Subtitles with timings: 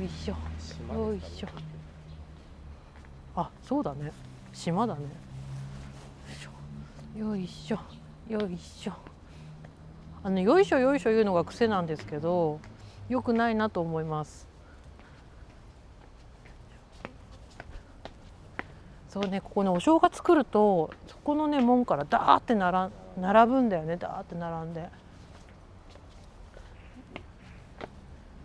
[0.00, 0.34] よいしょ。
[0.58, 1.48] 島よいしょ。
[3.36, 4.10] あそうだね。
[4.50, 5.00] 島だね。
[7.18, 7.78] よいしょ。
[8.26, 8.94] よいしょ。
[10.22, 12.60] あのよいしょよいしょ言うのが癖なんですけど
[13.10, 14.48] よくないなと思います。
[19.10, 23.98] そうねここねお正月来るとそこのね門からダーってなら並ぶんだよね。
[23.98, 24.88] ダーって並んで。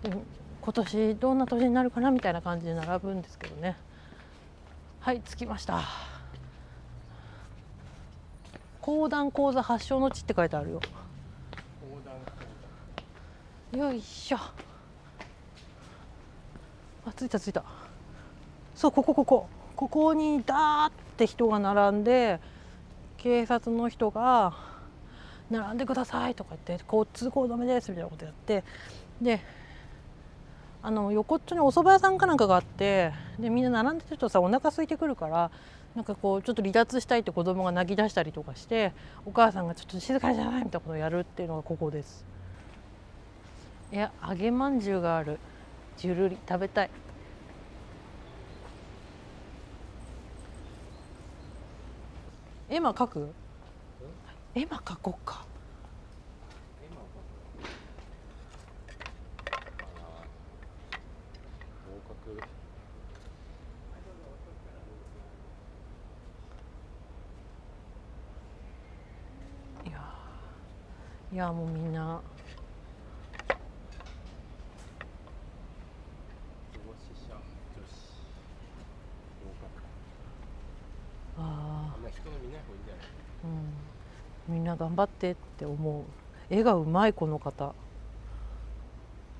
[0.04, 0.18] で
[0.66, 3.78] 今年どんな年になるかなみたいな感じで並ぶんですけどね。
[5.00, 5.84] はい着きました。
[8.82, 10.82] 講談講座発祥の地って書いてあるよ。
[13.78, 14.38] よいしょ。
[17.06, 17.64] あ着いた着いた。
[18.74, 19.48] そうここここ。
[19.76, 22.40] ここにダーって人が並んで
[23.18, 24.54] 警察の人が
[25.52, 28.64] 「並んでください」とか言って「交通行止めです」みたいなことやって
[29.22, 29.42] で
[30.86, 35.50] あの横っちょにお蕎麦屋さんかなんかがあってでみんな並んでるとさお腹空いてくるから
[35.96, 38.94] なんかこうちょっと離脱したいって子供が泣き出したりとかして
[39.26, 42.24] お母さんがちょっと静かにじゃないみたいなことをやるっていうのがここです。
[43.92, 45.40] いや揚げまんじゅうがある。
[45.98, 46.90] じゅるり食べたい。
[52.70, 53.30] 絵馬描く？
[54.54, 55.46] 絵馬描こうか
[56.88, 57.06] 今は
[61.88, 62.42] 合格
[69.88, 72.22] いやーいやもうみんな。
[81.38, 81.94] あ。
[83.44, 86.04] うん、みんな頑張ってって思う
[86.50, 87.76] 絵がうまいこの方。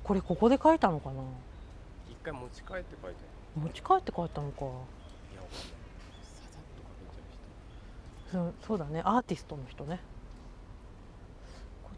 [0.04, 1.22] これここで描いたのかな？
[2.10, 3.18] 一回持ち帰って書いて
[3.56, 4.66] あ持ち帰って描いたのか。
[8.68, 9.02] そうだね。
[9.06, 10.02] アーティストの人ね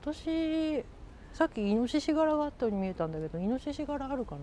[0.08, 0.86] 今年
[1.34, 4.42] さっきイノシシ柄があったように見えたんだけどイノシシ柄あるかな？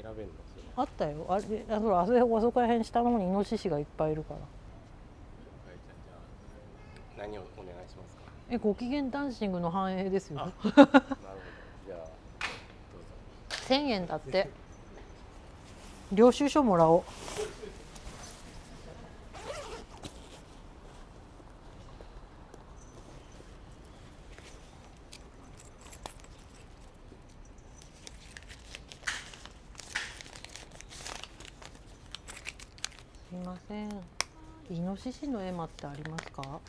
[0.00, 0.32] 選べんの？
[0.76, 1.26] あったよ。
[1.28, 4.40] あれあそこあそこあそこら辺下の方にイノシシがいっぱいいるから。
[7.24, 8.22] 何をお願いしますか？
[8.48, 10.38] えご機嫌ダンシングの反映ですよ。
[10.40, 10.72] あ なるほど。
[10.76, 12.06] じゃあどうぞ。
[13.50, 14.48] 1000円だって。
[16.12, 17.02] 領収書もらおう
[33.30, 33.88] すいません
[35.04, 36.60] イノシシの絵馬ってありますか？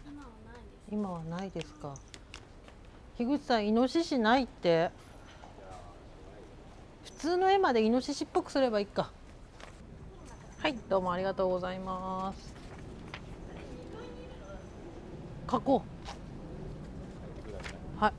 [0.92, 1.94] 今はないですか？
[3.16, 4.90] 樋口さんイノシシないって。
[7.04, 9.12] 普通の絵までイノシシっぽくすればいいか。
[10.58, 12.56] はいどうもありがとうございます。
[15.52, 15.84] 書こ
[17.46, 18.00] くださいう。
[18.00, 18.14] はい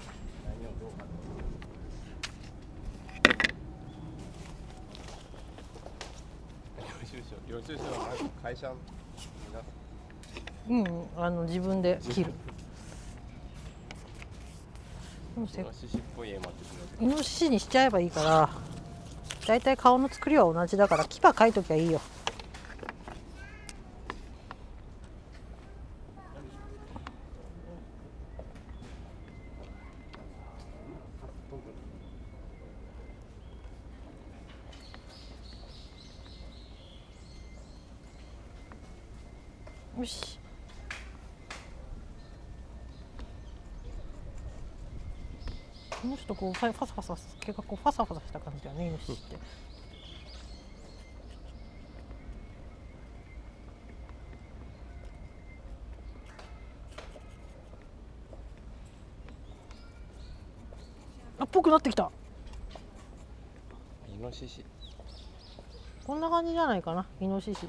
[6.78, 8.72] 領収書領収書は会社
[10.68, 10.84] うん
[11.16, 12.32] あの自分で切る。
[15.34, 15.60] でもせ
[17.00, 18.48] イノシシにしちゃえばいいから
[19.46, 22.00] だいたい顔の作りは同じだから牙描いときゃいいよ。
[39.98, 40.38] よし
[46.14, 49.36] の人こうファサファサ毛がこうファサファサした感じだねイノシシって。
[61.36, 62.10] あっぽくなってきた。
[64.08, 64.64] イノシシ。
[66.06, 67.68] こんな感じじゃないかなイノシシ。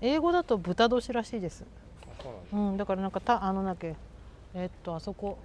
[0.00, 1.64] 英語だと豚年らしいです。
[2.52, 2.86] うなんだ。
[2.86, 3.96] からなんかたあのなけ
[4.54, 5.38] えっとあそこ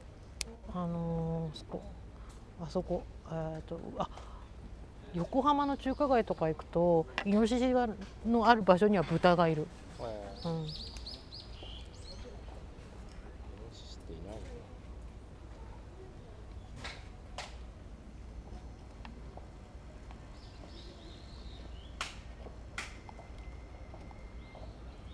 [0.73, 1.81] あのーそこ
[2.63, 4.07] あそこえっとあ
[5.13, 7.89] 横浜の中華街とか行くとイノシシが
[8.25, 9.67] のある場所には豚がいる、
[9.99, 10.49] えー。
[10.49, 10.67] うん、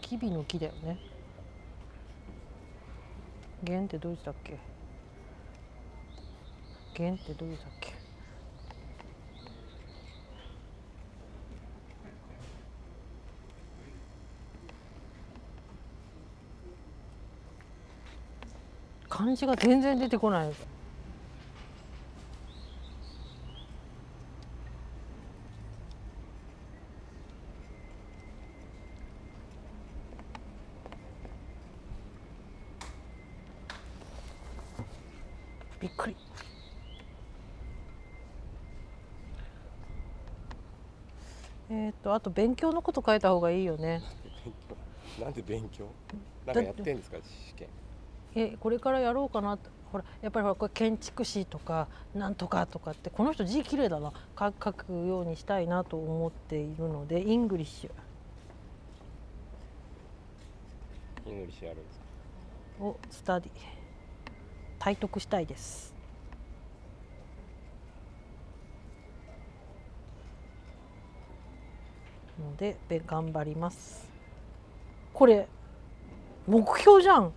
[0.01, 0.97] キビの木だよね。
[3.63, 4.57] 弦ってどうしたっけ？
[6.97, 7.93] 原ってどういうだっけ
[19.07, 20.51] 漢字が全然出てこない。
[42.07, 44.01] とあと勉強のこと書いた方がいいよね。
[45.21, 45.87] なんで勉強？
[46.45, 47.17] なんかやってんですか
[47.49, 47.67] 試験？
[48.35, 49.69] えこれからやろうかなって。
[49.91, 54.13] ほらやっぱりほらこれ建築士とかなんとかとかってこの人字綺麗だな。
[54.35, 57.87] か書くようにしたいなと思っているので English
[61.25, 62.85] English やるんですか？
[62.85, 63.51] を study。
[64.79, 65.93] 体得したいです
[72.47, 74.07] のでべ頑張ります。
[75.13, 75.47] これ
[76.47, 77.33] 目標じゃん。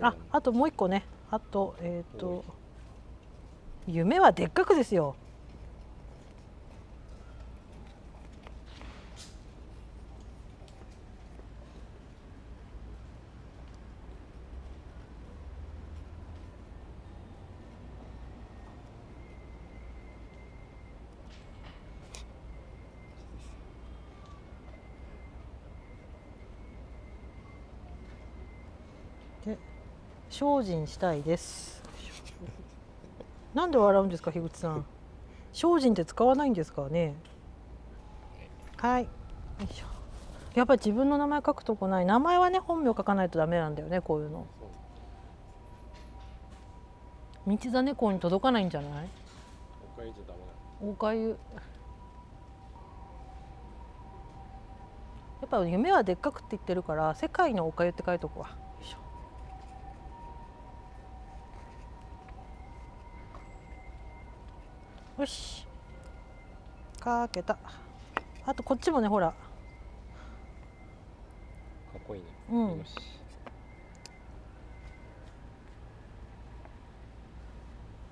[0.00, 0.16] あね。
[0.30, 1.04] あともう一個ね。
[1.30, 2.44] あとえっ、と
[3.86, 5.16] 夢はでっかくですよ
[30.34, 31.80] 精進したいです。
[33.54, 34.84] なんで笑うんですか樋口さん。
[35.52, 37.14] 精進って使わないんですかね。
[38.78, 39.04] はい。
[39.04, 39.08] よ
[39.60, 39.86] いしょ
[40.56, 42.04] やっぱり自分の名前書くとこない。
[42.04, 44.44] 名前はね本名書かないとダメなんだよねこういうの。
[47.46, 49.08] 道真公に届かないんじゃない？
[50.82, 51.36] おかゆや
[55.46, 58.48] っぱ夢はでっかくって言ってるから世界のおかゆって書いとくわ
[65.18, 65.66] よいし。
[66.98, 67.56] かけた。
[68.46, 69.28] あとこっちもねほら。
[69.28, 69.34] か
[71.98, 72.28] っこいいね。
[72.50, 72.78] うん。
[72.78, 72.94] よし。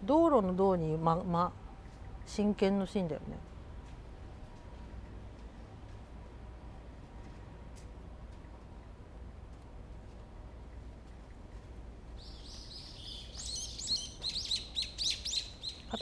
[0.05, 1.53] 道路の道にまま
[2.27, 3.37] 真剣の真だよね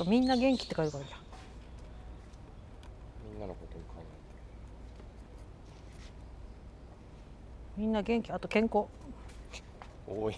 [0.05, 1.21] とみんな元気って書いてあるから
[3.31, 3.41] みん。
[3.41, 4.01] なのことを考
[7.77, 8.31] みんな元気？
[8.33, 8.87] あと健康。
[9.53, 9.63] えて
[10.07, 10.37] 多い。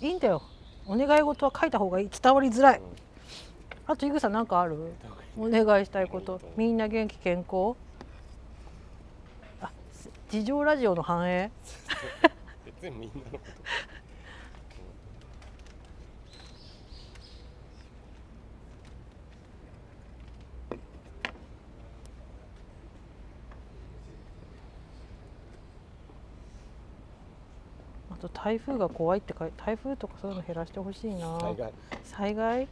[0.00, 0.42] いいんだよ。
[0.86, 2.10] お願い事は書いた方がいい。
[2.10, 2.78] 伝わりづらい。
[2.78, 2.84] うん。
[3.86, 4.76] あと井口さん何かある？
[5.38, 6.40] お願いしたいこと。
[6.56, 7.76] みんな元気健康？
[9.60, 9.70] あ
[10.30, 11.50] 事情ラジオの反映？
[12.82, 13.91] 別にみんなのこと
[28.22, 31.38] と台風が怖いって書い台風とかそういうの減らしてほしいな。
[31.40, 31.72] 災害。
[32.04, 32.68] 災害？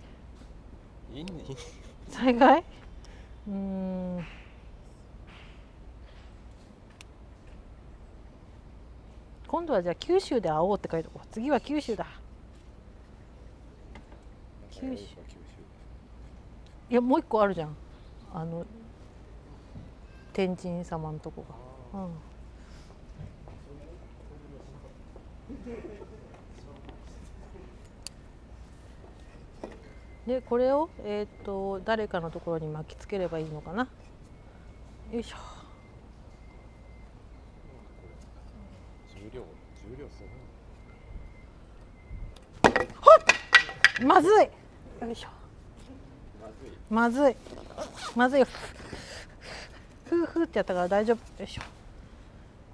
[2.08, 2.60] 災害？
[3.48, 4.24] うーん。
[9.48, 11.26] 今度はじゃあ九州で会おうって書いておこう。
[11.32, 12.06] 次は九州だ。
[14.70, 15.04] 九州。
[16.90, 17.76] いやもう一個あるじゃん。
[18.32, 18.64] あの
[20.32, 21.44] 天神様のとこ
[21.92, 22.10] が、うん、
[30.26, 33.88] でこれを、えー、と誰かのところに巻きつければいいのかな？
[35.12, 35.38] よいしょ。
[39.08, 39.46] 重量重
[39.98, 40.26] 量すご
[44.02, 44.04] い。
[44.06, 44.32] まずい！
[45.04, 45.28] よいしょ。
[46.90, 47.36] まずいまずい。
[48.16, 48.44] まずい。
[50.04, 51.16] ふうふうってやったから大丈夫。
[51.38, 51.62] よいしょ。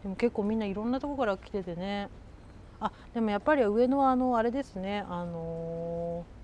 [0.03, 2.09] でも結構みんないろんなとこから来ててね
[2.81, 6.37] あでもやっぱり上野はあのあれですねあのー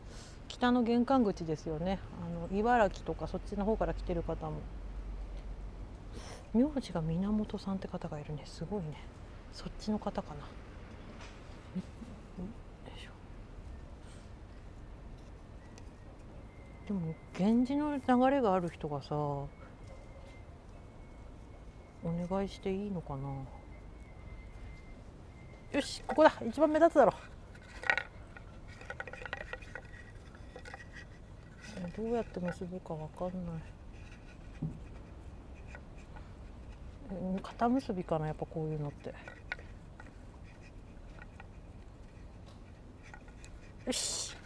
[0.52, 1.98] 北の玄関口ですよね。
[2.24, 4.58] あの茨城とかそっちの方から来てる方も。
[6.54, 8.42] 名字が源さんって方がいるね。
[8.44, 8.98] すごいね。
[9.52, 10.46] そっちの方かな。
[16.86, 19.48] でも源氏の流れがある人がさお
[22.04, 23.61] 願いしていいのかな。
[25.72, 26.32] よしここだ。
[26.46, 27.14] 一番目立つだろ。
[31.96, 33.62] どうやって結ぶか分かんない。
[37.42, 39.14] 肩結びかなやっぱこういうのって。
[43.86, 44.36] よし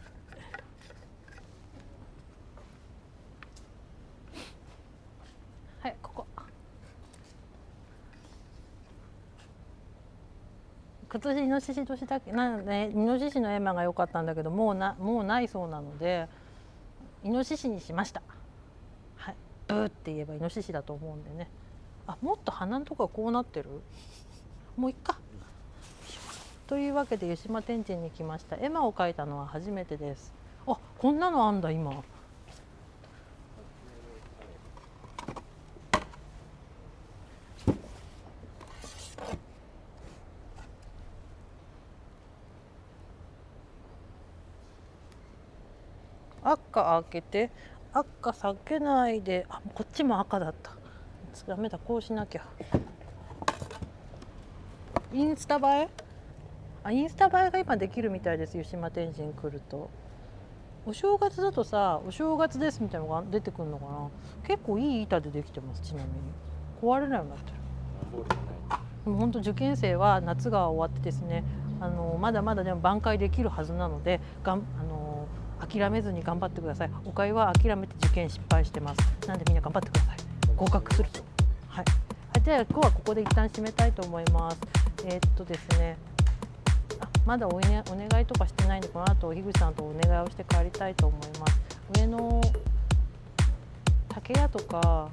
[5.82, 6.26] はいここ
[11.16, 16.28] 今年イノシシ年だけなねイノシシのエマが良かったんだけどもうなもうないそうなので
[17.24, 18.20] イノシシにしました。
[19.16, 19.36] はい。
[19.66, 21.48] ブーって言えばイノシシだと思うんでね。
[22.06, 23.80] あもっと鼻のとこがこうなってる？
[24.76, 25.18] もういっか。
[26.66, 28.56] というわけで湯島天神に来ました。
[28.56, 30.34] 絵馬を描いたのは初めてです。
[30.66, 32.04] あこんなのあんだ今。
[46.50, 47.50] 赤開けて
[47.92, 50.72] 赤避けないであこっちも赤だった。
[51.46, 52.42] ダメだこうしなきゃ。
[55.12, 55.88] インスタ映え？
[56.84, 59.90] あインスタ映えが今できるみたいです湯島天神来ると。
[60.86, 64.08] お正月だとさお正月ですみたいなのが出てくるのかな？
[64.46, 66.14] 結構いい板でできてますちなみに。
[66.80, 67.56] 壊れないようになってる。
[69.04, 71.42] でも本当受験生は夏が終わってですね
[71.80, 75.05] あのまだまだでも挽回できるはずなのでがんあの
[75.60, 76.90] 諦めずに頑張ってください。
[77.04, 79.28] おかゆは諦めて受験失敗してます。
[79.28, 80.16] なんでみんな頑張ってください。
[80.56, 81.22] 合格すると。
[81.68, 81.84] はい。
[82.36, 84.58] あでは今日はここで一旦締めたいと思います。
[85.04, 85.96] えーっとですね。
[87.00, 91.60] あまだお,、ね、お願いとかしてないんでこの後樋口さんとお願いをして帰りたいと思います。
[91.98, 92.40] 上の
[94.08, 95.10] 竹屋とか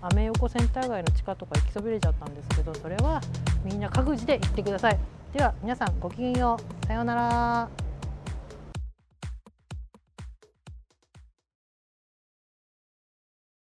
[0.00, 3.20] アメ横センター街の地下とか行きそびれちゃったんですけどそれは
[3.64, 4.98] みんな各自で行ってください。
[5.32, 6.86] では皆さんごきげんよう。
[6.86, 7.87] さようなら。